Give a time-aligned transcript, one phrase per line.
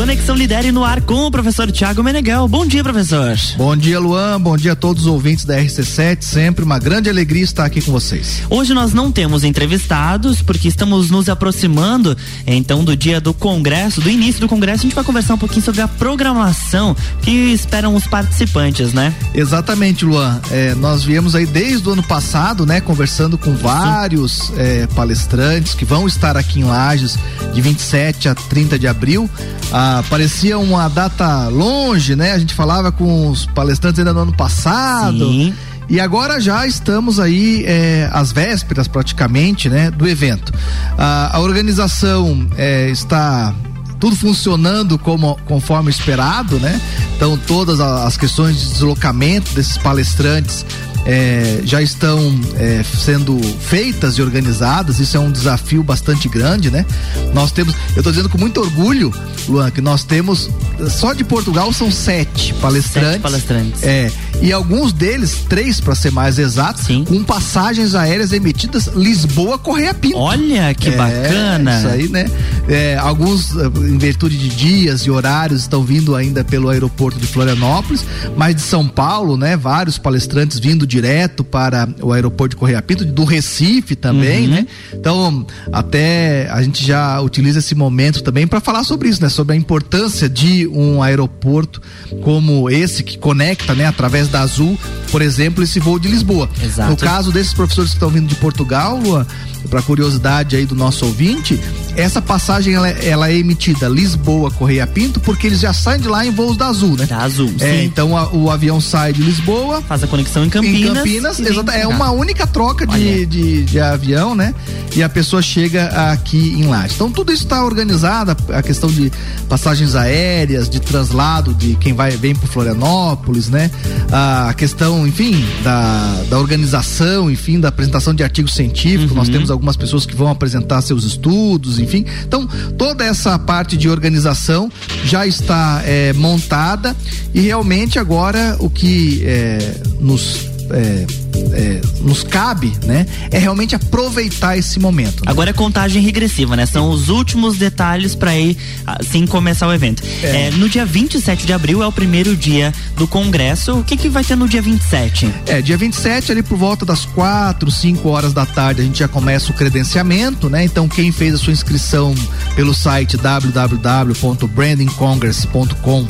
[0.00, 2.48] Conexão Lidere no ar com o professor Tiago Meneghel.
[2.48, 3.36] Bom dia, professor.
[3.58, 4.40] Bom dia, Luan.
[4.40, 6.22] Bom dia a todos os ouvintes da RC7.
[6.22, 8.42] Sempre uma grande alegria estar aqui com vocês.
[8.48, 12.16] Hoje nós não temos entrevistados porque estamos nos aproximando
[12.46, 14.80] então do dia do congresso, do início do congresso.
[14.80, 19.14] A gente vai conversar um pouquinho sobre a programação que esperam os participantes, né?
[19.34, 20.40] Exatamente, Luan.
[20.50, 25.84] É, nós viemos aí desde o ano passado, né, conversando com vários é, palestrantes que
[25.84, 27.18] vão estar aqui em Lages
[27.52, 29.28] de 27 a 30 de abril.
[29.70, 32.32] Ah, parecia uma data longe, né?
[32.32, 35.30] A gente falava com os palestrantes ainda no ano passado.
[35.30, 35.54] Sim.
[35.88, 40.52] E agora já estamos aí é, às vésperas praticamente, né, do evento.
[40.96, 43.52] Ah, a organização é, está
[43.98, 46.80] tudo funcionando como conforme esperado, né?
[47.16, 50.64] Então todas as questões de deslocamento desses palestrantes
[51.06, 54.98] é, já estão é, sendo feitas e organizadas.
[54.98, 56.84] Isso é um desafio bastante grande, né?
[57.32, 59.12] Nós temos, eu estou dizendo com muito orgulho,
[59.48, 60.50] Luan, que nós temos
[60.88, 63.10] só de Portugal são sete palestrantes.
[63.12, 63.82] Sete palestrantes.
[63.82, 64.10] É,
[64.40, 67.04] e alguns deles, três para ser mais exato, Sim.
[67.04, 70.16] com passagens aéreas emitidas Lisboa Correia Pinto.
[70.16, 71.78] Olha que É, bacana.
[71.78, 72.30] Isso aí, né?
[72.68, 77.26] É, alguns, eh, em virtude de dias e horários, estão vindo ainda pelo aeroporto de
[77.26, 78.04] Florianópolis,
[78.36, 79.56] mas de São Paulo, né?
[79.56, 84.50] Vários palestrantes vindo direto para o aeroporto de Correia Pinto, do Recife também, Uhum.
[84.54, 84.66] né?
[84.92, 89.28] Então, até a gente já utiliza esse momento também para falar sobre isso, né?
[89.28, 91.80] Sobre a importância de um aeroporto
[92.22, 93.86] como esse que conecta, né?
[93.86, 94.76] Através da Azul,
[95.12, 96.48] por exemplo, esse voo de Lisboa.
[96.62, 96.90] Exato.
[96.90, 99.24] No caso desses professores que estão vindo de Portugal, Luan,
[99.68, 101.60] para curiosidade aí do nosso ouvinte,
[101.96, 106.08] essa passagem ela, é- ela é emitida Lisboa Correia Pinto porque eles já saem de
[106.08, 107.06] lá em voos da Azul, né?
[107.06, 107.84] Da Azul, É, sim.
[107.84, 110.90] então a- o avião sai de Lisboa Faz a conexão em Campinas.
[110.90, 114.54] em Campinas, exata- é uma única troca de, de, de avião, né?
[114.96, 116.94] E a pessoa chega aqui em Lages.
[116.96, 119.12] Então tudo isso está organizado, a questão de
[119.48, 123.70] passagens aéreas, de translado de quem vai vem para Florianópolis, né?
[124.12, 129.10] A questão, enfim, da, da organização, enfim, da apresentação de artigos científicos.
[129.10, 129.16] Uhum.
[129.16, 132.04] Nós temos algumas pessoas que vão apresentar seus estudos, enfim.
[132.26, 132.46] Então
[132.78, 134.70] toda essa parte de organização
[135.04, 136.96] já está eh, montada
[137.34, 141.06] e realmente agora o que eh, nos é,
[141.52, 143.06] é, nos cabe, né?
[143.30, 145.24] É realmente aproveitar esse momento.
[145.24, 145.30] né?
[145.30, 146.66] Agora é contagem regressiva, né?
[146.66, 150.02] São os últimos detalhes para ir assim começar o evento.
[150.22, 150.48] É.
[150.48, 153.78] É, no dia 27 de abril é o primeiro dia do congresso.
[153.78, 155.30] O que que vai ter no dia 27?
[155.46, 159.08] É, dia 27, ali por volta das 4, 5 horas da tarde, a gente já
[159.08, 160.64] começa o credenciamento, né?
[160.64, 162.14] Então, quem fez a sua inscrição
[162.54, 166.06] pelo site www.brandingcongress.com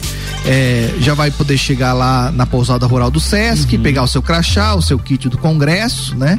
[0.47, 4.50] é, já vai poder chegar lá na pousada rural do Sesc, pegar o seu crachá,
[4.59, 6.39] o seu kit do congresso, né?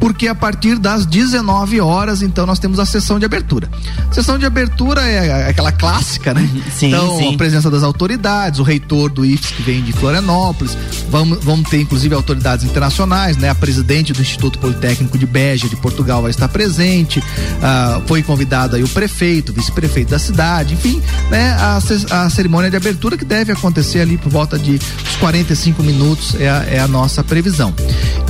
[0.00, 3.70] Porque a partir das 19 horas, então, nós temos a sessão de abertura.
[4.12, 6.48] Sessão de abertura é aquela clássica, né?
[6.76, 7.34] Sim, então, sim.
[7.34, 10.76] a presença das autoridades, o reitor do IFES que vem de Florianópolis,
[11.08, 13.48] vamos, vamos ter inclusive autoridades internacionais, né?
[13.48, 17.22] A presidente do Instituto Politécnico de Beja, de Portugal, vai estar presente,
[17.62, 21.00] ah, foi convidado aí o prefeito, vice-prefeito da cidade, enfim,
[21.30, 21.56] né?
[21.58, 21.78] A,
[22.24, 26.50] a cerimônia de abertura que deve acontecer ali por volta de uns 45 minutos é
[26.50, 27.43] a, é a nossa previsão.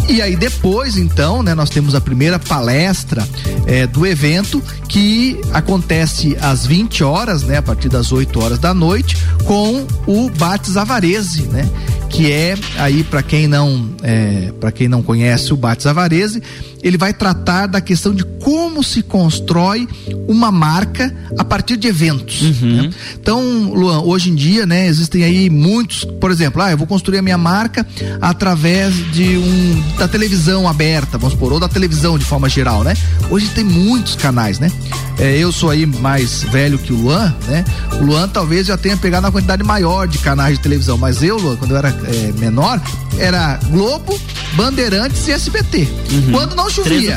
[0.09, 3.27] E aí depois, então, né, nós temos a primeira palestra
[3.67, 8.75] eh, do evento que acontece às 20 horas, né, a partir das 8 horas da
[8.75, 11.69] noite, com o Bates Avarese, né?
[12.15, 16.41] Que é aí para quem não é, para quem não conhece o Bates Avarese,
[16.81, 19.89] ele vai tratar da questão de como se constrói
[20.29, 22.43] uma marca a partir de eventos.
[22.61, 22.91] né?
[23.19, 27.19] Então, Luan, hoje em dia, né, existem aí muitos, por exemplo, ah, eu vou construir
[27.19, 27.85] a minha marca
[28.21, 32.95] através de um da televisão aberta, vamos supor, ou da televisão de forma geral, né?
[33.31, 34.71] Hoje tem muitos canais, né?
[35.19, 37.65] É, eu sou aí mais velho que o Luan, né?
[38.01, 41.37] O Luan talvez já tenha pegado uma quantidade maior de canais de televisão, mas eu,
[41.39, 42.81] Luan, quando eu era é, menor,
[43.17, 44.19] era Globo,
[44.55, 45.89] Bandeirantes e SBT.
[46.33, 47.13] Quando não chovia.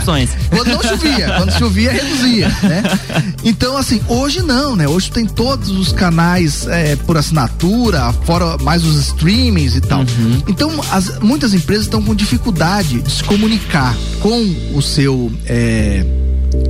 [0.49, 1.33] Quando não chovia.
[1.37, 2.83] Quando chovia, reduzia, né?
[3.43, 4.87] Então, assim, hoje não, né?
[4.87, 10.03] Hoje tem todos os canais é, por assinatura, fora mais os streamings e tal.
[10.47, 15.31] Então, as- muitas empresas estão com dificuldade de se comunicar com o seu.
[15.47, 16.05] é,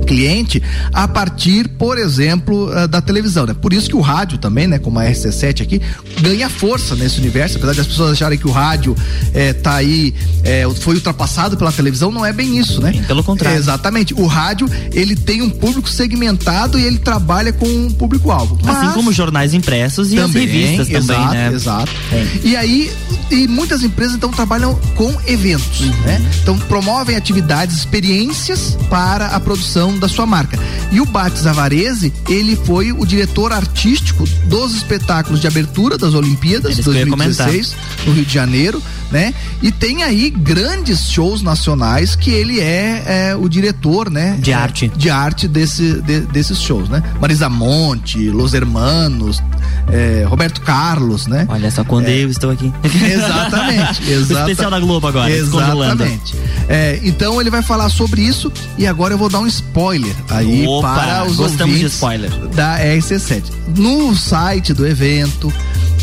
[0.06, 3.54] cliente a partir, por exemplo, eh, da televisão, né?
[3.54, 5.80] Por isso que o rádio também, né, como a RC7 aqui,
[6.20, 8.96] ganha força nesse universo, apesar de as pessoas acharem que o rádio
[9.34, 10.14] eh, tá aí,
[10.44, 12.90] eh, foi ultrapassado pela televisão, não é bem isso, né?
[12.92, 13.58] Bem pelo contrário.
[13.58, 14.14] Exatamente.
[14.14, 18.58] O rádio, ele tem um público segmentado e ele trabalha com um público-alvo.
[18.66, 21.52] Assim como os jornais impressos e as revistas também, exato, né?
[21.52, 21.92] Exato.
[22.12, 22.26] É.
[22.44, 22.90] E aí,
[23.30, 25.90] e muitas empresas então trabalham com eventos, Uhum.
[26.06, 26.30] né?
[26.42, 30.58] Então promovem atividades, experiências para a produção construção da sua marca.
[30.90, 36.76] E o Bates Avarese, ele foi o diretor artístico dos espetáculos de abertura das Olimpíadas
[36.76, 37.76] de 2016
[38.06, 39.34] no Rio de Janeiro, né?
[39.62, 44.38] E tem aí grandes shows nacionais que ele é, é o diretor, né?
[44.40, 44.88] De arte.
[44.88, 47.02] De arte desse, de, desses shows, né?
[47.20, 49.42] Marisa Monte, Los Hermanos,
[49.90, 51.46] é, Roberto Carlos, né?
[51.48, 52.72] Olha só, quando é, eu estou aqui.
[52.84, 54.10] Exatamente.
[54.10, 55.30] exata, o especial da Globo agora.
[55.30, 56.34] Exatamente.
[56.68, 60.66] É, então ele vai falar sobre isso e agora eu vou dar um spoiler aí
[60.66, 62.30] Opa, para os gostamos ouvintes de spoiler.
[62.48, 63.42] da RC7.
[63.76, 65.52] No site do evento,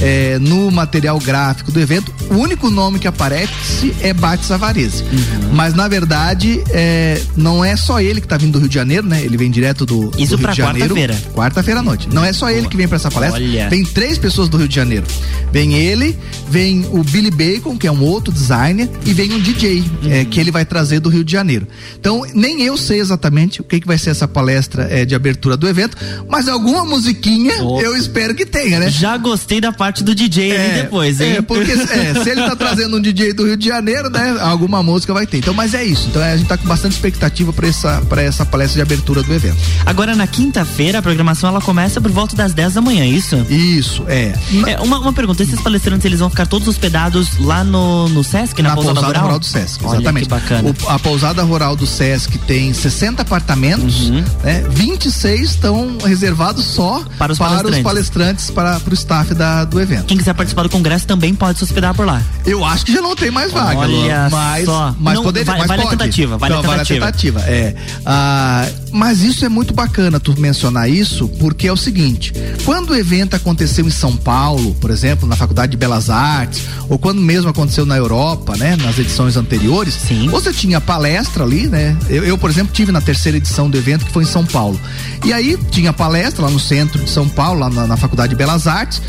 [0.01, 5.03] é, no material gráfico do evento, o único nome que aparece é Bates Avarese.
[5.03, 5.53] Uhum.
[5.53, 9.07] Mas na verdade, é, não é só ele que está vindo do Rio de Janeiro,
[9.07, 9.23] né?
[9.23, 10.95] Ele vem direto do, Isso do Rio de Janeiro.
[10.95, 11.33] Quarta-feira.
[11.33, 12.09] Quarta-feira à noite.
[12.11, 13.41] Não é só ele que vem para essa palestra.
[13.41, 13.69] Olha.
[13.69, 15.05] Vem três pessoas do Rio de Janeiro.
[15.51, 16.17] Vem ele,
[16.49, 20.11] vem o Billy Bacon, que é um outro designer, e vem um DJ, uhum.
[20.11, 21.67] é, que ele vai trazer do Rio de Janeiro.
[21.99, 25.55] Então, nem eu sei exatamente o que, que vai ser essa palestra é, de abertura
[25.55, 25.97] do evento,
[26.29, 27.79] mas alguma musiquinha oh.
[27.79, 28.89] eu espero que tenha, né?
[28.89, 31.33] Já gostei da parte do DJ é, ali depois, hein?
[31.37, 34.35] É, porque é, se ele tá trazendo um DJ do Rio de Janeiro, né?
[34.41, 35.37] Alguma música vai ter.
[35.37, 36.07] Então, mas é isso.
[36.09, 39.31] Então a gente tá com bastante expectativa para essa, pra essa palestra de abertura do
[39.31, 39.57] evento.
[39.85, 43.35] Agora, na quinta-feira, a programação ela começa por volta das 10 da manhã, é isso?
[43.47, 44.33] Isso, é.
[44.67, 48.59] é uma, uma pergunta: esses palestrantes eles vão ficar todos hospedados lá no, no Sesc,
[48.63, 49.23] na, na pousada, pousada rural?
[49.23, 49.39] rural?
[49.39, 50.23] do Sesc, Olha, exatamente.
[50.23, 50.69] Que bacana.
[50.69, 54.23] O, a pousada rural do Sesc tem 60 apartamentos, uhum.
[54.43, 54.63] né?
[54.67, 59.63] 26 estão reservados só para os para palestrantes, os palestrantes para, para o staff da,
[59.63, 60.05] do evento.
[60.05, 62.21] Quem quiser participar do congresso também pode se hospedar por lá.
[62.45, 64.95] Eu acho que já não tem mais vaga, Olha mas, só.
[64.99, 65.95] mas não, poderia, vale, mas vale pode.
[65.95, 66.99] a tentativa, vale, então, a tentativa.
[66.99, 67.75] Vale a tentativa, é.
[68.05, 72.33] Ah, mas isso é muito bacana tu mencionar isso, porque é o seguinte,
[72.63, 76.97] quando o evento aconteceu em São Paulo, por exemplo, na Faculdade de Belas Artes, ou
[76.97, 80.27] quando mesmo aconteceu na Europa, né, nas edições anteriores, Sim.
[80.29, 81.97] você tinha palestra ali, né?
[82.09, 84.79] Eu, eu, por exemplo, tive na terceira edição do evento que foi em São Paulo.
[85.23, 88.35] E aí tinha palestra lá no centro de São Paulo, lá na, na Faculdade de
[88.35, 89.01] Belas Artes.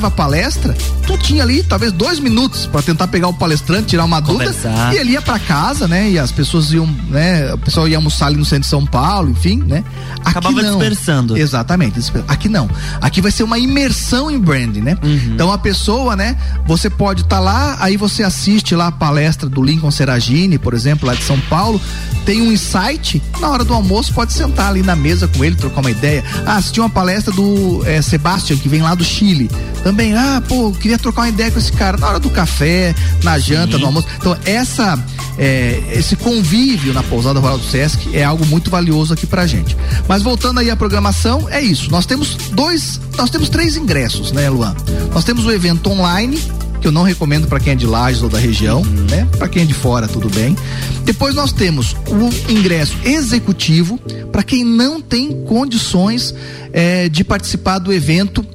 [0.00, 0.74] Terminava a palestra,
[1.06, 4.70] tu tinha ali talvez dois minutos para tentar pegar o palestrante, tirar uma Conversar.
[4.70, 6.10] dúvida, e ele ia para casa, né?
[6.10, 7.52] E as pessoas iam, né?
[7.52, 9.84] O pessoal ia almoçar ali no centro de São Paulo, enfim, né?
[10.20, 10.78] Aqui Acabava não.
[10.78, 11.36] dispersando.
[11.36, 12.00] Exatamente.
[12.26, 12.68] Aqui não.
[13.00, 14.96] Aqui vai ser uma imersão em branding, né?
[15.02, 15.32] Uhum.
[15.34, 16.36] Então a pessoa, né?
[16.66, 20.72] Você pode estar tá lá, aí você assiste lá a palestra do Lincoln Seragini, por
[20.72, 21.80] exemplo, lá de São Paulo,
[22.24, 25.80] tem um insight, na hora do almoço pode sentar ali na mesa com ele, trocar
[25.80, 26.24] uma ideia.
[26.46, 29.50] Ah, assisti uma palestra do é, Sebastian, que vem lá do Chile.
[29.90, 32.94] Também, ah, pô, queria trocar uma ideia com esse cara na hora do café,
[33.24, 33.80] na janta, Sim.
[33.80, 34.06] no almoço.
[34.18, 34.96] Então, essa,
[35.36, 39.76] é, esse convívio na pousada rural do Sesc é algo muito valioso aqui pra gente.
[40.06, 41.90] Mas voltando aí à programação, é isso.
[41.90, 44.76] Nós temos dois, nós temos três ingressos, né, Luan?
[45.12, 46.40] Nós temos o evento online,
[46.80, 49.06] que eu não recomendo para quem é de Lages ou da região, uhum.
[49.10, 49.26] né?
[49.38, 50.56] Para quem é de fora, tudo bem.
[51.04, 53.98] Depois nós temos o ingresso executivo
[54.30, 56.32] para quem não tem condições
[56.72, 58.46] é, de participar do evento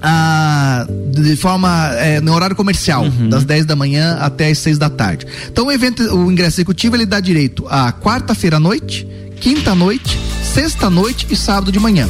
[0.00, 3.28] ah, de forma é, no horário comercial, uhum.
[3.28, 5.26] das 10 da manhã até as 6 da tarde.
[5.50, 9.06] Então o evento, o ingresso executivo ele dá direito a quarta-feira à noite,
[9.40, 12.08] quinta à noite, sexta à noite e sábado de manhã.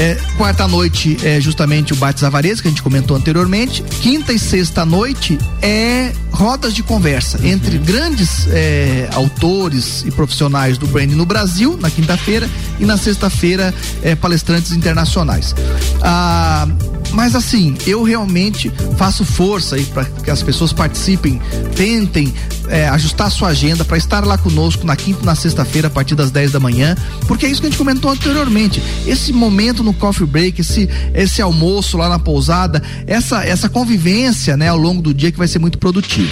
[0.00, 3.82] É, quarta noite é justamente o Bates Avareza, que a gente comentou anteriormente.
[3.82, 7.46] Quinta e sexta noite é rodas de conversa uhum.
[7.46, 12.48] entre grandes é, autores e profissionais do branding no Brasil, na quinta-feira,
[12.78, 15.54] e na sexta-feira é, palestrantes internacionais.
[16.00, 16.66] Ah,
[17.12, 21.40] mas assim, eu realmente faço força aí para que as pessoas participem,
[21.74, 22.32] tentem
[22.68, 25.90] é, ajustar a sua agenda para estar lá conosco na quinta e na sexta-feira a
[25.90, 28.82] partir das 10 da manhã, porque é isso que a gente comentou anteriormente.
[29.06, 34.68] Esse momento no coffee break, esse, esse almoço lá na pousada, essa, essa convivência né,
[34.68, 36.30] ao longo do dia que vai ser muito produtivo.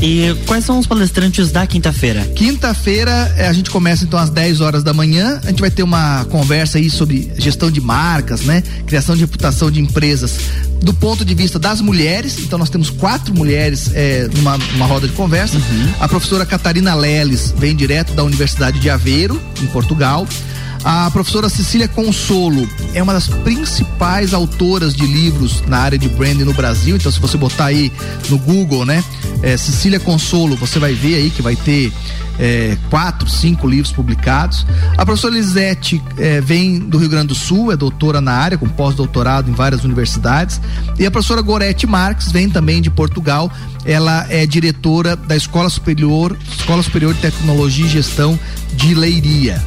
[0.00, 2.24] E quais são os palestrantes da quinta-feira?
[2.34, 5.40] Quinta-feira eh, a gente começa então às 10 horas da manhã.
[5.44, 8.62] A gente vai ter uma conversa aí sobre gestão de marcas, né?
[8.86, 10.38] Criação de reputação de empresas
[10.80, 12.38] do ponto de vista das mulheres.
[12.38, 15.56] Então nós temos quatro mulheres é, numa, numa roda de conversa.
[15.56, 15.92] Uhum.
[15.98, 20.26] A professora Catarina Leles vem direto da Universidade de Aveiro, em Portugal.
[20.84, 26.44] A professora Cecília Consolo é uma das principais autoras de livros na área de branding
[26.44, 26.96] no Brasil.
[26.96, 27.92] Então, se você botar aí
[28.28, 29.02] no Google, né,
[29.42, 31.92] é, Cecília Consolo, você vai ver aí que vai ter
[32.38, 34.64] é, quatro, cinco livros publicados.
[34.96, 38.68] A professora Lisete é, vem do Rio Grande do Sul, é doutora na área, com
[38.68, 40.60] pós-doutorado em várias universidades.
[40.98, 43.50] E a professora Gorete Marques vem também de Portugal.
[43.84, 48.38] Ela é diretora da Escola Superior, Escola Superior de Tecnologia e Gestão
[48.74, 49.62] de Leiria.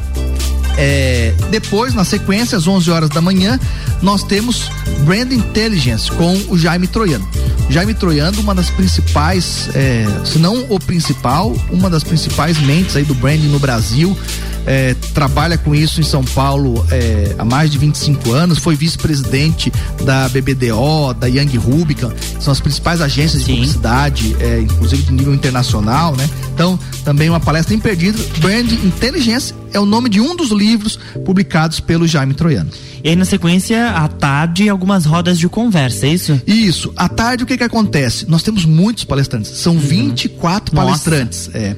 [0.76, 3.58] É, depois, na sequência, às 11 horas da manhã,
[4.00, 4.70] nós temos
[5.04, 7.28] Brand Intelligence com o Jaime Troiano.
[7.68, 13.04] Jaime Troiano, uma das principais, é, se não o principal, uma das principais mentes aí
[13.04, 14.16] do branding no Brasil.
[14.66, 19.72] é, trabalha com isso em São Paulo é, há mais de 25 anos, foi vice-presidente
[20.04, 23.46] da BBDO, da Young Rubicon, são as principais agências Sim.
[23.46, 26.28] de publicidade, é, inclusive de nível internacional, né?
[26.62, 31.80] Então, também uma palestra imperdível, Brand Inteligência é o nome de um dos livros publicados
[31.80, 32.70] pelo Jaime Troiano.
[33.02, 36.40] E aí, na sequência, à tarde, algumas rodas de conversa, é isso?
[36.46, 36.92] Isso.
[36.94, 38.30] À tarde, o que que acontece?
[38.30, 39.50] Nós temos muitos palestrantes.
[39.50, 39.80] São uhum.
[39.80, 40.86] 24 Nossa.
[40.86, 41.50] palestrantes.
[41.52, 41.74] É.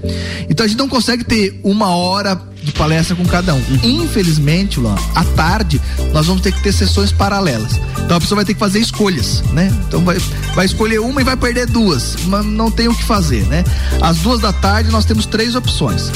[0.51, 3.59] Então a gente não consegue ter uma hora de palestra com cada um.
[3.59, 4.03] Uhum.
[4.05, 5.81] Infelizmente, Luan, à tarde,
[6.13, 7.79] nós vamos ter que ter sessões paralelas.
[8.05, 9.73] Então a pessoa vai ter que fazer escolhas, né?
[9.87, 10.19] Então vai,
[10.55, 12.17] vai escolher uma e vai perder duas.
[12.27, 13.65] Mas não tem o que fazer, né?
[14.01, 16.11] Às duas da tarde, nós temos três opções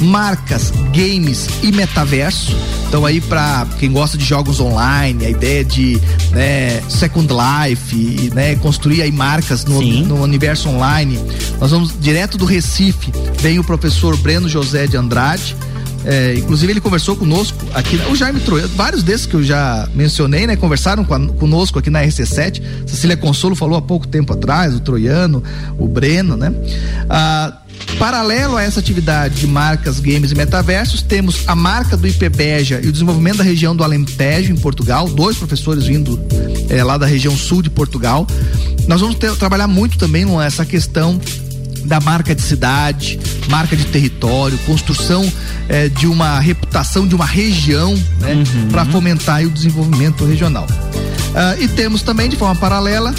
[0.00, 2.56] marcas, games e metaverso.
[2.88, 6.00] Então aí para quem gosta de jogos online, a ideia de
[6.32, 11.18] né, Second Life e né, construir aí marcas no, no, universo online.
[11.60, 15.56] Nós vamos direto do Recife, vem o professor Breno José de Andrade.
[16.02, 20.46] É, inclusive ele conversou conosco aqui, o Jaime Troiano, vários desses que eu já mencionei,
[20.46, 20.56] né?
[20.56, 22.62] Conversaram com a, conosco aqui na RC7.
[22.86, 25.42] Cecília Consolo falou há pouco tempo atrás, o Troiano,
[25.78, 26.54] o Breno, né?
[27.06, 27.52] Ah,
[27.98, 32.88] Paralelo a essa atividade de marcas, games e metaversos, temos a marca do IPBEJA e
[32.88, 36.18] o desenvolvimento da região do Alentejo, em Portugal, dois professores vindo
[36.68, 38.26] é, lá da região sul de Portugal.
[38.86, 41.20] Nós vamos ter, trabalhar muito também nessa questão
[41.84, 43.18] da marca de cidade,
[43.48, 45.30] marca de território, construção
[45.68, 48.68] é, de uma reputação de uma região, né, uhum.
[48.68, 50.66] para fomentar o desenvolvimento regional.
[51.30, 53.14] Uh, e temos também, de forma paralela,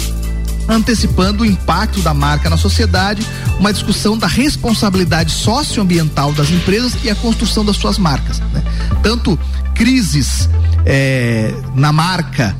[0.68, 3.26] antecipando o impacto da marca na sociedade,
[3.58, 8.40] uma discussão da responsabilidade socioambiental das empresas e a construção das suas marcas.
[8.52, 8.62] Né?
[9.02, 9.38] Tanto
[9.74, 10.48] crises
[10.84, 12.56] é, na marca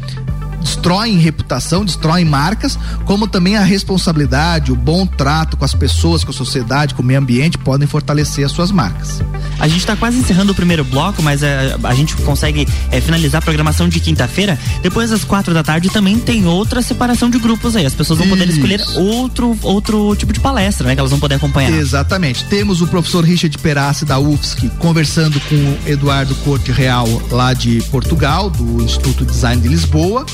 [0.63, 6.31] destroem reputação, destroem marcas, como também a responsabilidade, o bom trato com as pessoas, com
[6.31, 9.21] a sociedade, com o meio ambiente podem fortalecer as suas marcas.
[9.59, 13.41] A gente está quase encerrando o primeiro bloco, mas é, a gente consegue é, finalizar
[13.41, 14.59] a programação de quinta-feira.
[14.83, 17.87] Depois das quatro da tarde também tem outra separação de grupos aí.
[17.87, 18.37] As pessoas vão Isso.
[18.37, 20.95] poder escolher outro, outro tipo de palestra, né?
[20.95, 21.73] Que elas vão poder acompanhar.
[21.73, 22.45] Exatamente.
[22.47, 27.83] Temos o professor Richard Perassi da UFSC conversando com o Eduardo Corte Real lá de
[27.91, 30.27] Portugal, do Instituto Design de Lisboa.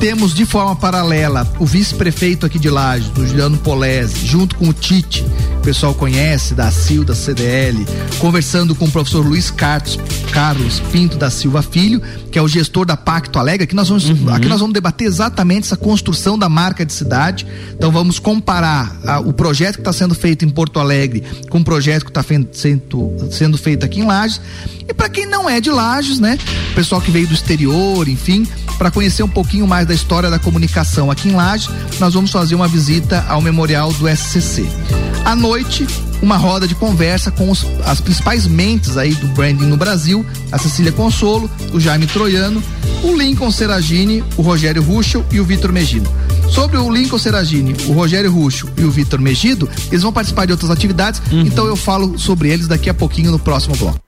[0.00, 4.72] Temos de forma paralela o vice-prefeito aqui de Lages, do Juliano Polese, junto com o
[4.72, 7.84] Tite, que o pessoal conhece, da CIL, da CDL,
[8.20, 9.98] conversando com o professor Luiz Carlos,
[10.30, 12.00] Carlos Pinto da Silva Filho,
[12.30, 13.64] que é o gestor da Pacto Alegre.
[13.64, 14.32] Aqui nós vamos, uhum.
[14.32, 17.44] aqui nós vamos debater exatamente essa construção da marca de cidade.
[17.74, 21.64] Então vamos comparar a, o projeto que está sendo feito em Porto Alegre com o
[21.64, 24.40] projeto que está sendo, sendo feito aqui em Lages.
[24.88, 26.38] E para quem não é de Lages, né?
[26.70, 28.46] O pessoal que veio do exterior, enfim,
[28.78, 31.68] para conhecer um pouquinho mais da história da comunicação aqui em Lages,
[31.98, 34.66] nós vamos fazer uma visita ao memorial do SCC.
[35.24, 35.86] À noite,
[36.22, 40.58] uma roda de conversa com os, as principais mentes aí do branding no Brasil, a
[40.58, 42.62] Cecília Consolo, o Jaime Troiano,
[43.02, 46.10] o Lincoln Seragini, o Rogério Ruschel e o Vitor Megido.
[46.48, 50.52] Sobre o Lincoln Seragini, o Rogério Ruschel e o Vitor Megido, eles vão participar de
[50.52, 51.42] outras atividades, uhum.
[51.42, 54.07] então eu falo sobre eles daqui a pouquinho no próximo bloco.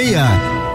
[0.00, 0.59] meia.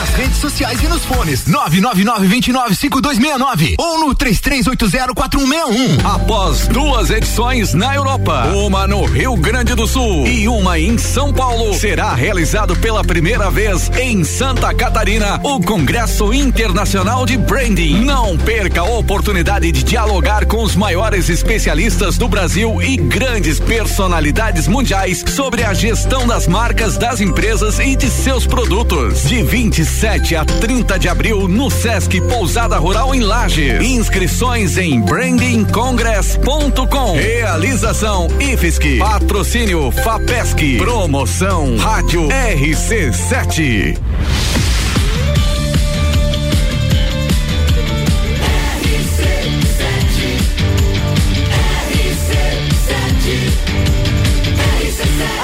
[0.00, 6.02] Nas redes sociais e nos fones 999-295269 ou no 33804161.
[6.02, 11.34] Após duas edições na Europa, uma no Rio Grande do Sul e uma em São
[11.34, 18.02] Paulo, será realizado pela primeira vez em Santa Catarina o Congresso Internacional de Branding.
[18.02, 24.66] Não perca a oportunidade de dialogar com os maiores especialistas do Brasil e grandes personalidades
[24.66, 29.24] mundiais sobre a gestão das marcas das empresas e de seus produtos.
[29.24, 29.42] De
[29.90, 33.82] 27 a 30 de abril no Sesc Pousada Rural em Lages.
[33.82, 37.16] Inscrições em brandingcongress.com.
[37.16, 38.98] Realização IFSC.
[38.98, 40.78] Patrocínio FAPESC.
[40.78, 43.98] Promoção Rádio RC7.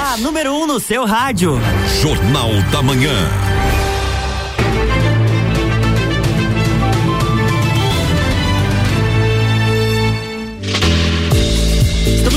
[0.01, 1.59] A número 1 um no seu rádio.
[2.01, 3.56] Jornal da Manhã.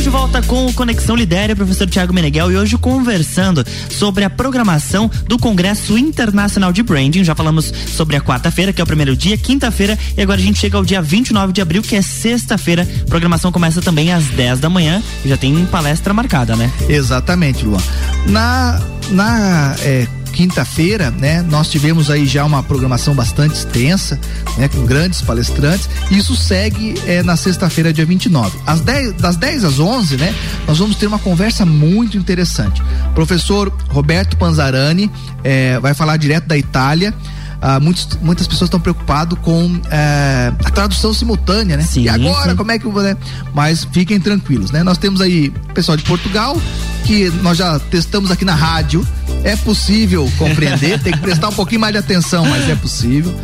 [0.00, 4.30] Estamos de volta com o Conexão Lidere, professor Tiago Meneghel, e hoje conversando sobre a
[4.30, 7.22] programação do Congresso Internacional de Branding.
[7.22, 10.58] Já falamos sobre a quarta-feira, que é o primeiro dia, quinta-feira, e agora a gente
[10.58, 12.88] chega ao dia 29 de abril, que é sexta-feira.
[13.08, 16.72] Programação começa também às 10 da manhã e já tem palestra marcada, né?
[16.88, 17.82] Exatamente, Luan.
[18.26, 18.80] Na,
[19.10, 24.18] na é, quinta-feira, né, nós tivemos aí já uma programação bastante extensa,
[24.56, 25.88] né, com grandes palestrantes.
[26.10, 28.58] Isso segue é, na sexta-feira, dia 29.
[28.66, 30.34] Às 10, das 10 às 11, né,
[30.66, 32.82] nós vamos ter uma conversa muito interessante.
[33.14, 35.10] Professor Roberto Panzarani
[35.42, 37.14] é, vai falar direto da Itália.
[37.62, 41.82] Ah, muitos, muitas pessoas estão preocupadas com eh, a tradução simultânea, né?
[41.82, 42.56] Sim, e agora, sim.
[42.56, 43.16] como é que eu vou, né?
[43.52, 44.82] Mas fiquem tranquilos, né?
[44.82, 46.56] Nós temos aí pessoal de Portugal,
[47.04, 49.06] que nós já testamos aqui na rádio.
[49.44, 53.34] É possível compreender, tem que prestar um pouquinho mais de atenção, mas é possível.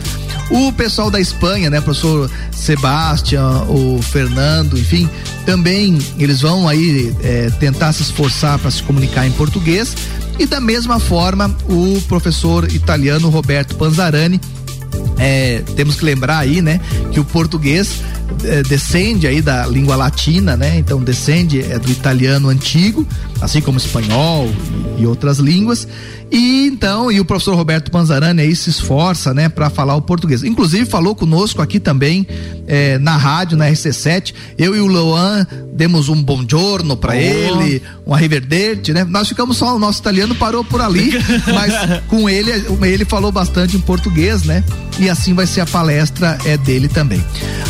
[0.50, 5.08] O pessoal da Espanha, né, professor Sebastian, o Fernando, enfim,
[5.44, 9.96] também eles vão aí eh, tentar se esforçar para se comunicar em português.
[10.38, 14.40] E da mesma forma, o professor italiano Roberto Panzarani
[15.18, 16.80] é, temos que lembrar aí, né,
[17.12, 18.02] que o português
[18.44, 20.78] é, descende aí da língua latina, né?
[20.78, 23.06] Então descende é do italiano antigo,
[23.40, 24.50] assim como espanhol
[24.98, 25.88] e outras línguas.
[26.30, 30.42] E então, e o professor Roberto Panzarani aí se esforça, né, para falar o português.
[30.42, 32.26] Inclusive falou conosco aqui também
[32.66, 34.34] é, na rádio, na RC7.
[34.58, 39.04] Eu e o Luan demos um bom giorno para ele, um arrivederci, né?
[39.04, 41.12] Nós ficamos só o nosso italiano parou por ali,
[41.54, 41.72] mas
[42.08, 42.50] com ele
[42.82, 44.64] ele falou bastante em português, né?
[44.98, 47.22] E assim vai ser a palestra é dele também.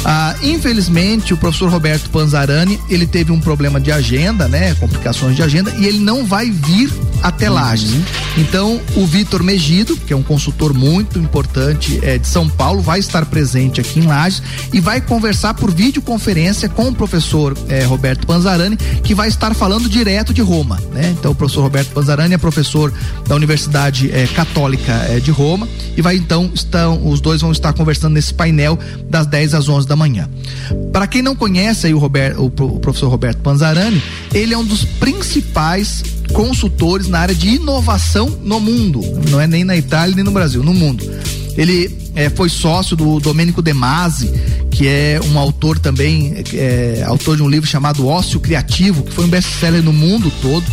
[0.05, 4.75] Ah, infelizmente, o professor Roberto Panzarani, ele teve um problema de agenda, né?
[4.77, 6.93] Complicações de agenda, e ele não vai vir
[7.23, 7.91] até Lages.
[8.37, 8.46] Então,
[8.95, 13.27] o Vitor Megido, que é um consultor muito importante é, de São Paulo, vai estar
[13.27, 18.77] presente aqui em Lages e vai conversar por videoconferência com o professor é, Roberto Panzarani,
[18.77, 21.15] que vai estar falando direto de Roma, né?
[21.19, 22.93] Então, o professor Roberto Panzarani é professor
[23.27, 27.73] da Universidade é, Católica é, de Roma e vai então, estão, os dois vão estar
[27.75, 28.79] conversando nesse painel
[29.11, 30.31] das 10 às 11 da manhã.
[30.93, 32.01] Para quem não conhece aí o,
[32.51, 36.03] pro- o professor Roberto Panzarani, ele é um dos principais
[36.37, 39.01] consultores na área de inovação no mundo.
[39.31, 41.03] Não é nem na Itália nem no Brasil, no mundo.
[41.57, 44.31] Ele eh, foi sócio do Domênico De Masi,
[44.71, 49.25] que é um autor também, é, autor de um livro chamado Ócio Criativo, que foi
[49.25, 50.67] um best-seller no mundo todo.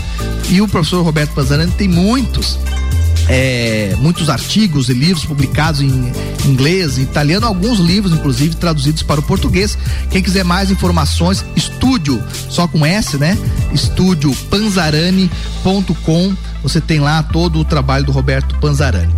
[0.49, 2.59] E o professor Roberto Panzarani tem muitos
[3.27, 6.11] é, muitos artigos e livros publicados em
[6.45, 9.77] inglês, em italiano, alguns livros, inclusive, traduzidos para o português.
[10.09, 13.37] Quem quiser mais informações, estúdio, só com S, né?
[13.73, 16.35] Estúdio panzarani.com.
[16.61, 19.13] Você tem lá todo o trabalho do Roberto Panzarani.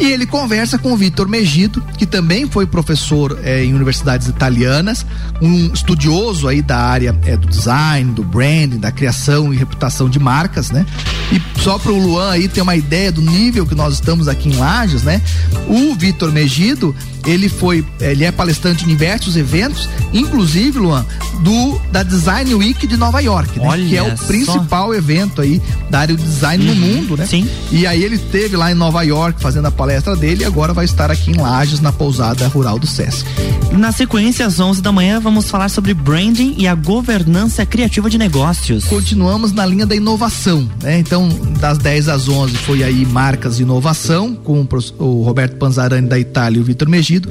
[0.00, 5.04] E ele conversa com o Vitor Megido, que também foi professor eh, em universidades italianas,
[5.42, 10.18] um estudioso aí da área eh, do design, do branding, da criação e reputação de
[10.18, 10.86] marcas, né?
[11.30, 14.48] E só para o Luan aí ter uma ideia do nível que nós estamos aqui
[14.48, 15.20] em Lages, né?
[15.68, 21.04] O Vitor Megido, ele foi, ele é palestrante em diversos eventos, inclusive, Luan,
[21.42, 23.66] do da Design Week de Nova York, né?
[23.68, 24.24] Olha que é o só.
[24.24, 25.60] principal evento aí
[25.90, 27.26] da área do design no mundo, né?
[27.26, 27.46] sim.
[27.70, 30.84] E aí ele esteve lá em Nova York fazendo a palestra dele e agora vai
[30.84, 33.26] estar aqui em Lages, na pousada rural do Sesc.
[33.72, 38.16] Na sequência, às 11 da manhã, vamos falar sobre branding e a governança criativa de
[38.16, 38.84] negócios.
[38.84, 40.98] Continuamos na linha da inovação, né?
[40.98, 44.66] Então das 10 às 11 foi aí Marcas e Inovação, com
[44.98, 47.28] o Roberto Panzarani da Itália e o Vitor Megido.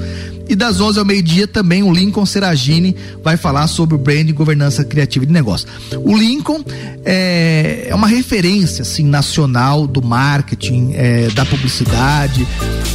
[0.50, 4.32] E das 11 ao meio-dia também o Lincoln Seragini vai falar sobre o branding e
[4.32, 5.68] governança criativa de negócio.
[6.02, 6.64] O Lincoln
[7.04, 12.44] é, é uma referência assim, nacional do marketing, é, da publicidade,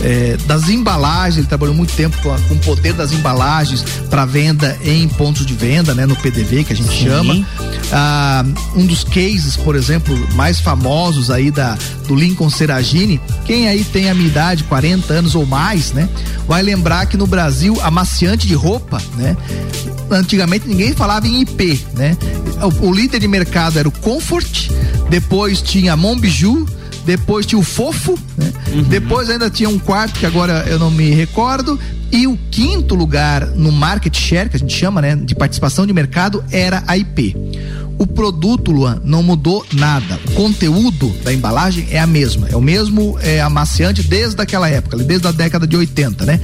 [0.02, 1.38] é, das embalagens.
[1.38, 5.54] Ele trabalhou muito tempo com, com o poder das embalagens para venda em pontos de
[5.54, 7.06] venda, né, no PDV que a gente Sim.
[7.06, 7.46] chama.
[7.91, 8.44] Ah,
[8.76, 14.10] um dos cases, por exemplo, mais famosos aí da do Lincoln Seragini, quem aí tem
[14.10, 16.08] a minha idade, 40 anos ou mais, né,
[16.48, 19.36] vai lembrar que no Brasil amaciante de roupa, né?
[20.12, 22.15] Antigamente ninguém falava em IP, né?
[22.62, 24.70] O, o líder de mercado era o Comfort,
[25.10, 26.65] depois tinha Monbiju,
[27.06, 28.52] depois tinha o Fofo, né?
[28.74, 28.84] Uhum.
[28.84, 31.80] Depois ainda tinha um quarto que agora eu não me recordo,
[32.12, 35.94] e o quinto lugar no market share, que a gente chama, né, de participação de
[35.94, 37.36] mercado, era a IP.
[37.98, 40.20] O produto, Luan, não mudou nada.
[40.28, 42.48] O conteúdo da embalagem é a mesma.
[42.50, 46.41] É o mesmo é, amaciante desde aquela época, desde a década de 80, né?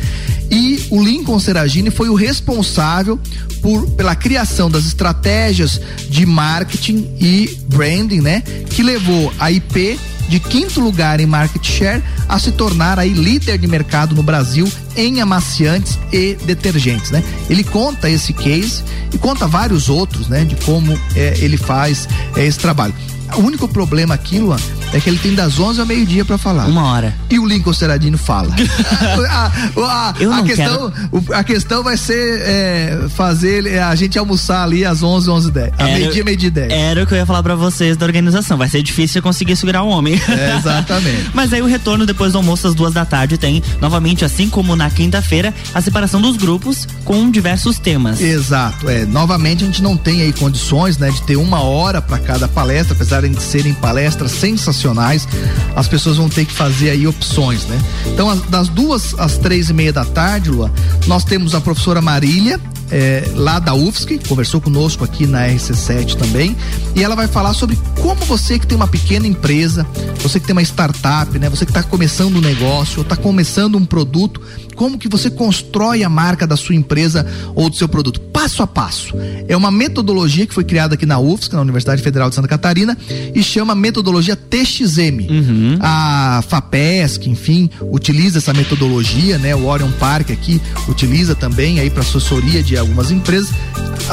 [0.52, 3.18] E o Lincoln Seragini foi o responsável
[3.62, 8.42] por, pela criação das estratégias de marketing e branding, né?
[8.70, 13.58] Que levou a IP de quinto lugar em market share a se tornar aí líder
[13.58, 17.24] de mercado no Brasil em amaciantes e detergentes, né?
[17.50, 18.84] Ele conta esse case
[19.14, 20.44] e conta vários outros, né?
[20.44, 22.94] De como é, ele faz é, esse trabalho.
[23.38, 24.58] O único problema aqui, Luan,
[24.94, 26.66] é que ele tem das 11 ao meio-dia para falar.
[26.66, 27.16] Uma hora.
[27.30, 28.54] E o Lincoln Seradino fala.
[29.30, 31.34] a, a, a, a questão, quero...
[31.34, 35.74] a questão vai ser é, fazer a gente almoçar ali às 11, 11 10.
[35.78, 36.72] A meio-dia, meio-dia 10.
[36.72, 38.58] Era o que eu ia falar para vocês da organização.
[38.58, 40.20] Vai ser difícil conseguir segurar o homem.
[40.28, 41.32] É, exatamente.
[41.34, 44.76] Mas aí o retorno depois do almoço às duas da tarde tem, novamente, assim como
[44.76, 48.20] na quinta-feira, a separação dos grupos com diversos temas.
[48.20, 48.90] Exato.
[48.90, 52.48] É, novamente a gente não tem aí condições, né, de ter uma hora para cada
[52.48, 55.28] palestra, apesar de serem palestras sensacionais
[55.76, 57.80] as pessoas vão ter que fazer aí opções, né?
[58.08, 60.72] Então, das duas às três e meia da tarde, Lua,
[61.08, 62.60] nós temos a professora Marília,
[62.92, 66.56] é, lá da UFSC, conversou conosco aqui na RC7 também,
[66.94, 69.88] e ela vai falar sobre como você que tem uma pequena empresa,
[70.22, 73.78] você que tem uma startup, né, você que está começando um negócio, ou está começando
[73.78, 74.42] um produto,
[74.82, 78.68] como que você constrói a marca da sua empresa ou do seu produto, passo a
[78.68, 79.14] passo.
[79.48, 82.98] É uma metodologia que foi criada aqui na UFSC, na Universidade Federal de Santa Catarina,
[83.36, 85.30] e chama metodologia TXM.
[85.30, 85.78] Uhum.
[85.80, 89.56] A FAPESC, enfim, utiliza essa metodologia, né?
[89.56, 93.52] O Orion Park aqui utiliza também aí para assessoria de algumas empresas.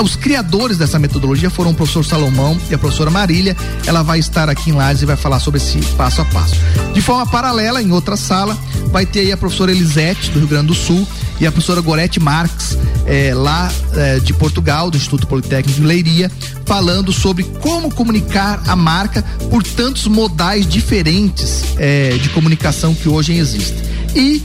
[0.03, 3.57] Os criadores dessa metodologia foram o professor Salomão e a professora Marília.
[3.87, 6.57] Ela vai estar aqui em Lages e vai falar sobre esse passo a passo.
[6.93, 8.57] De forma paralela, em outra sala,
[8.93, 11.07] vai ter aí a professora Elisete, do Rio Grande do Sul,
[11.41, 16.31] e a professora Gorete Marques, é, lá é, de Portugal, do Instituto Politécnico de Leiria,
[16.67, 23.35] falando sobre como comunicar a marca por tantos modais diferentes é, de comunicação que hoje
[23.35, 23.87] existem.
[24.17, 24.43] E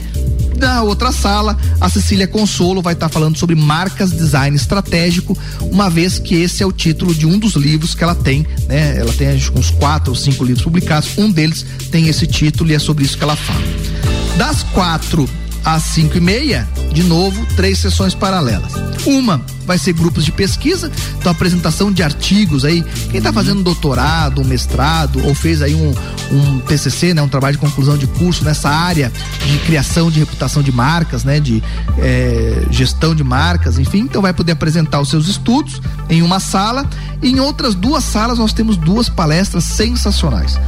[0.56, 5.90] na outra sala, a Cecília Consolo vai estar tá falando sobre marcas design estratégico, uma
[5.90, 8.96] vez que esse é o título de um dos livros que ela tem, né?
[8.98, 12.74] Ela tem acho, uns quatro ou cinco livros publicados, um deles tem esse título e
[12.74, 13.64] é sobre isso que ela fala.
[14.38, 15.28] Das quatro
[15.64, 18.72] às 5 e meia, de novo, três sessões paralelas.
[19.06, 22.82] Uma vai ser grupos de pesquisa, então apresentação de artigos aí.
[23.10, 25.94] Quem está fazendo doutorado, mestrado, ou fez aí um,
[26.30, 29.10] um TCC, né, um trabalho de conclusão de curso nessa área
[29.46, 31.62] de criação de reputação de marcas, né, de
[31.98, 36.88] é, gestão de marcas, enfim, então vai poder apresentar os seus estudos em uma sala.
[37.22, 40.58] E em outras duas salas nós temos duas palestras sensacionais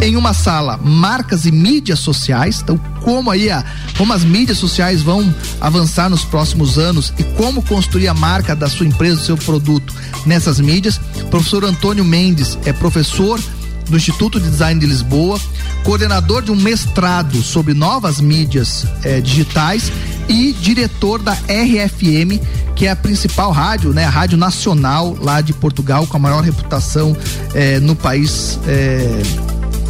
[0.00, 2.60] em uma sala marcas e mídias sociais.
[2.62, 3.64] Então, como aí a,
[3.96, 8.68] como as mídias sociais vão avançar nos próximos anos e como construir a marca da
[8.68, 9.94] sua empresa, do seu produto
[10.26, 11.00] nessas mídias.
[11.20, 13.40] O professor Antônio Mendes é professor
[13.88, 15.38] do Instituto de Design de Lisboa,
[15.84, 19.92] coordenador de um mestrado sobre novas mídias eh, digitais
[20.28, 22.40] e diretor da RFM,
[22.74, 26.42] que é a principal rádio, né, a rádio nacional lá de Portugal, com a maior
[26.42, 27.16] reputação
[27.54, 28.58] eh, no país.
[28.66, 29.22] Eh,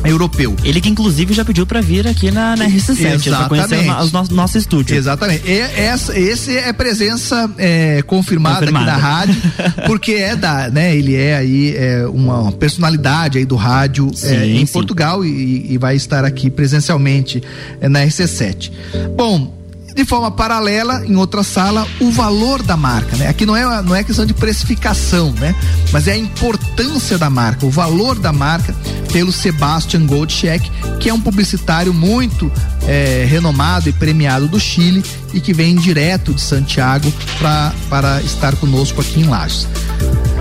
[0.05, 0.57] europeu.
[0.65, 4.35] Ele que inclusive já pediu para vir aqui na, na RC7 para conhecer o nosso,
[4.35, 4.97] nosso estúdio.
[4.97, 5.49] Exatamente.
[5.49, 9.43] E, essa, esse é presença é, confirmada, confirmada, aqui na rádio,
[9.87, 10.97] porque é da, né?
[10.97, 14.73] Ele é aí é, uma personalidade aí do rádio é, sim, é, em sim.
[14.73, 17.43] Portugal e, e, vai estar aqui presencialmente
[17.81, 18.71] é, na RC7.
[19.17, 19.63] Bom,
[19.95, 23.29] de forma paralela, em outra sala, o valor da marca, né?
[23.29, 25.55] Aqui não é, não é questão de precificação, né?
[25.93, 28.75] Mas é a importância da marca, o valor da marca
[29.13, 32.51] pelo Sebastian Goldcheck, que é um publicitário muito
[32.87, 39.01] é, renomado e premiado do Chile e que vem direto de Santiago para estar conosco
[39.01, 39.69] aqui em Lages.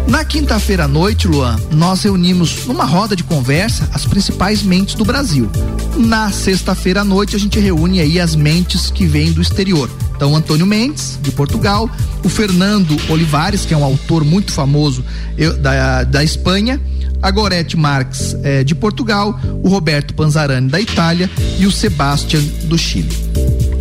[0.08, 5.06] Na quinta-feira à noite, Luan, nós reunimos numa roda de conversa as principais mentes do
[5.06, 5.50] Brasil.
[5.96, 9.90] Na sexta-feira à noite, a gente reúne aí as mentes que vêm do exterior.
[10.16, 11.90] Então, Antônio Mendes, de Portugal,
[12.24, 15.04] o Fernando Olivares, que é um autor muito famoso
[15.38, 16.80] eu, da, da Espanha,
[17.22, 21.30] a Gorete Marques eh, de Portugal, o Roberto Panzarani da Itália
[21.60, 23.16] e o Sebastian do Chile.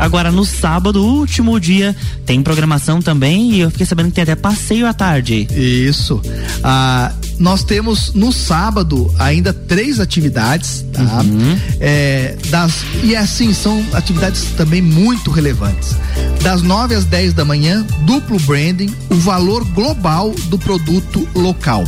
[0.01, 4.35] Agora, no sábado, último dia, tem programação também e eu fiquei sabendo que tem até
[4.35, 5.47] passeio à tarde.
[5.55, 6.23] Isso.
[6.65, 11.03] Ah, nós temos no sábado ainda três atividades, tá?
[11.03, 11.59] Uhum.
[11.81, 15.95] É, das, e assim, são atividades também muito relevantes.
[16.43, 21.85] Das 9 às 10 da manhã, duplo branding, o valor global do produto local.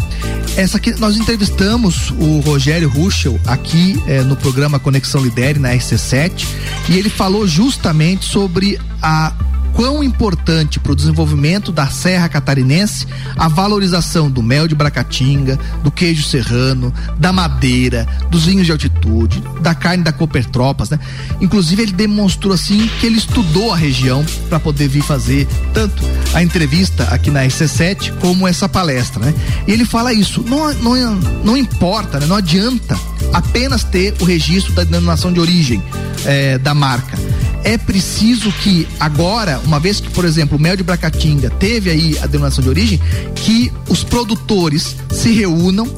[0.56, 6.46] Essa aqui, nós entrevistamos o Rogério Ruschel aqui eh, no programa Conexão Lidere na RC7
[6.90, 9.32] e ele falou justamente sobre a
[9.74, 13.06] quão importante para o desenvolvimento da Serra Catarinense
[13.36, 19.42] a valorização do mel de Bracatinga, do queijo serrano, da madeira, dos vinhos de altitude,
[19.60, 20.98] da carne da Copertropas, né?
[21.40, 26.02] Inclusive ele demonstrou assim que ele estudou a região para poder vir fazer tanto
[26.34, 29.34] a entrevista aqui na RC7 como essa palestra, né?
[29.66, 32.26] E ele fala isso, não, não, não importa, né?
[32.26, 32.98] não adianta
[33.32, 35.82] apenas ter o registro da denominação de origem
[36.24, 37.16] eh, da marca
[37.64, 42.18] é preciso que agora, uma vez que, por exemplo, o mel de Bracatinga teve aí
[42.18, 43.00] a denominação de origem,
[43.34, 45.88] que os produtores se reúnam,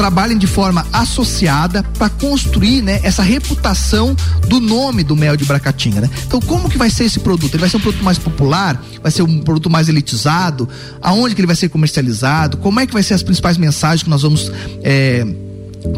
[0.00, 4.16] trabalhem de forma associada para construir né, essa reputação
[4.48, 6.00] do nome do mel de Bracatinga.
[6.00, 6.10] Né?
[6.26, 7.52] Então, como que vai ser esse produto?
[7.52, 8.82] Ele vai ser um produto mais popular?
[9.02, 10.68] Vai ser um produto mais elitizado?
[11.02, 12.56] Aonde que ele vai ser comercializado?
[12.56, 14.50] Como é que vai ser as principais mensagens que nós vamos
[14.82, 15.26] é,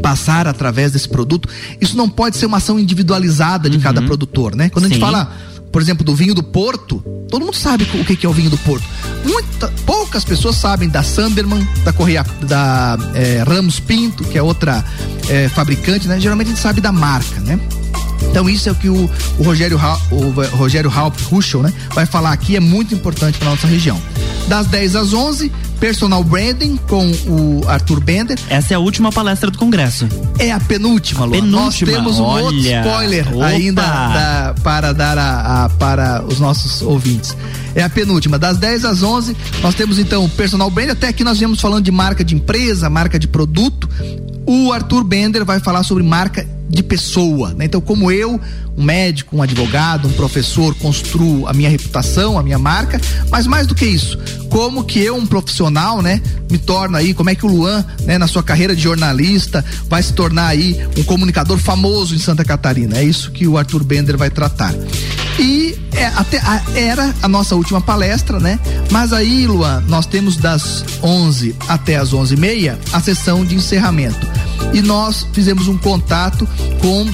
[0.00, 1.48] passar através desse produto.
[1.80, 3.82] Isso não pode ser uma ação individualizada de uhum.
[3.82, 4.68] cada produtor, né?
[4.68, 4.92] Quando Sim.
[4.92, 5.32] a gente fala,
[5.70, 8.58] por exemplo, do vinho do Porto, todo mundo sabe o que, é o vinho do
[8.58, 8.84] Porto.
[9.24, 14.84] Muita, poucas pessoas sabem da Sanderman, da Correia, da é, Ramos Pinto, que é outra
[15.28, 16.20] é, fabricante, né?
[16.20, 17.58] Geralmente a gente sabe da marca, né?
[18.30, 19.78] Então isso é o que o, o Rogério
[20.10, 24.00] o Rogério Halp Ruschel, né, vai falar aqui é muito importante para nossa região.
[24.48, 28.38] Das 10 às 11, personal branding com o Arthur Bender.
[28.48, 30.06] Essa é a última palestra do congresso.
[30.38, 31.42] É a penúltima, Lu.
[31.42, 32.44] Nós temos um Olha.
[32.44, 33.46] outro spoiler Opa.
[33.46, 37.36] ainda da, para dar a, a, para os nossos ouvintes.
[37.74, 41.24] É a penúltima, das 10 às 11, nós temos então o personal branding, até aqui
[41.24, 43.88] nós viemos falando de marca de empresa, marca de produto.
[44.46, 47.66] O Arthur Bender vai falar sobre marca de pessoa, né?
[47.66, 48.40] Então, como eu,
[48.76, 53.66] um médico, um advogado, um professor, construo a minha reputação, a minha marca, mas mais
[53.66, 54.18] do que isso,
[54.52, 58.18] como que eu, um profissional, né, me torno aí, como é que o Luan, né,
[58.18, 62.98] na sua carreira de jornalista, vai se tornar aí um comunicador famoso em Santa Catarina.
[62.98, 64.74] É isso que o Arthur Bender vai tratar.
[65.38, 68.60] E é, até a, era a nossa última palestra, né?
[68.90, 74.28] Mas aí, Luan, nós temos das 11 até as 11h30 a sessão de encerramento.
[74.74, 76.46] E nós fizemos um contato
[76.78, 77.06] com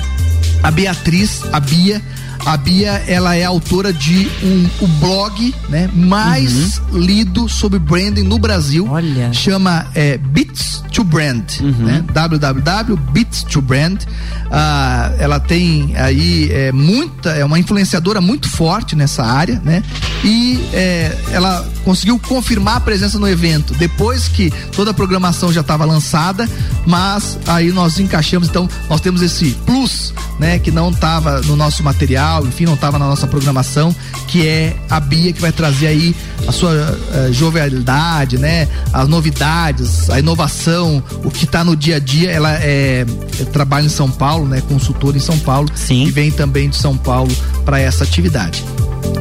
[0.61, 2.03] a Beatriz, a Bia,
[2.49, 6.99] a Bia, ela é autora de um o blog, né, mais uhum.
[6.99, 8.87] lido sobre branding no Brasil.
[8.89, 9.31] Olha.
[9.35, 11.85] Chama é, Bits to Brand, uhum.
[11.85, 12.05] né?
[12.13, 14.03] www.bits to Brand.
[14.51, 19.83] Ah, ela tem aí é, muita, é uma influenciadora muito forte nessa área, né?
[20.25, 25.61] E é, ela conseguiu confirmar a presença no evento depois que toda a programação já
[25.61, 26.49] estava lançada,
[26.87, 30.59] mas aí nós encaixamos, então nós temos esse plus, né?
[30.59, 33.95] Que não estava no nosso material, enfim, não estava na nossa programação,
[34.27, 36.15] que é a Bia que vai trazer aí
[36.47, 38.69] a sua uh, jovialidade, né?
[38.93, 42.31] As novidades, a inovação, o que está no dia a dia.
[42.31, 43.05] Ela é,
[43.41, 44.63] é trabalha em São Paulo, né?
[44.69, 46.05] Consultora em São Paulo Sim.
[46.07, 48.65] e vem também de São Paulo para essa atividade.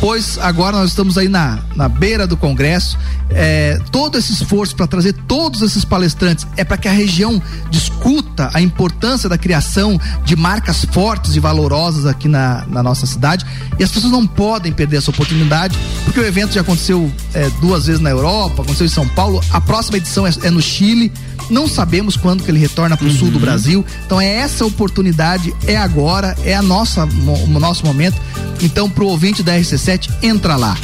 [0.02, 2.98] Pois agora nós estamos aí na, na beira do Congresso.
[3.30, 8.50] É, todo esse esforço para trazer todos esses palestrantes é para que a região discuta
[8.52, 13.46] a importância da criação de marcas fortes e valorosas aqui na, na nossa cidade.
[13.78, 17.86] E as pessoas não podem perder essa oportunidade, porque o evento já aconteceu é, duas
[17.86, 19.40] vezes na Europa, aconteceu em São Paulo.
[19.52, 21.14] A próxima edição é, é no Chile.
[21.52, 23.16] Não sabemos quando que ele retorna para o uhum.
[23.16, 23.42] sul do uhum.
[23.42, 23.86] Brasil.
[24.06, 28.20] Então é essa oportunidade, é agora, é a nossa, o nosso momento.
[28.62, 30.78] Então, pro ouvinte da RC7, entra lá.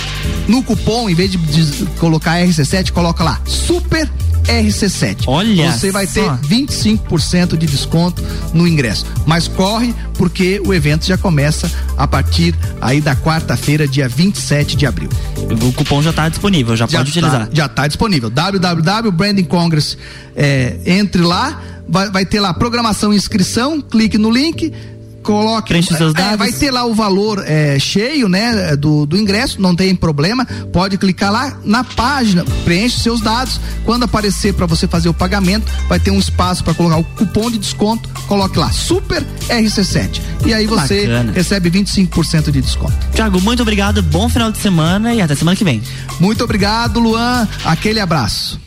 [0.47, 4.09] No cupom, em vez de, de colocar RC7, coloca lá Super
[4.47, 5.23] RC7.
[5.27, 9.05] Olha Você vai ter 25% de desconto no ingresso.
[9.25, 14.85] Mas corre porque o evento já começa a partir aí da quarta-feira, dia 27 de
[14.85, 15.09] abril.
[15.67, 17.49] O cupom já está disponível, já, já pode tá, utilizar.
[17.51, 18.29] Já está disponível.
[18.29, 19.97] www.brandingcongress.
[20.35, 24.71] É, entre lá, vai, vai ter lá programação e inscrição, clique no link
[25.27, 25.67] coloque.
[25.69, 26.33] Preenche seus dados.
[26.33, 28.75] É, vai ter lá o valor é, cheio, né?
[28.77, 30.45] Do, do ingresso, não tem problema.
[30.71, 33.59] Pode clicar lá na página, preenche seus dados.
[33.83, 37.51] Quando aparecer para você fazer o pagamento, vai ter um espaço para colocar o cupom
[37.51, 38.07] de desconto.
[38.27, 40.21] Coloque lá, Super RC7.
[40.45, 41.31] E aí você Bacana.
[41.33, 42.93] recebe 25% de desconto.
[43.13, 45.81] Tiago, muito obrigado, bom final de semana e até semana que vem.
[46.19, 47.47] Muito obrigado, Luan.
[47.65, 48.59] Aquele abraço.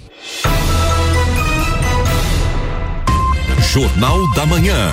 [3.73, 4.91] Jornal da Manhã.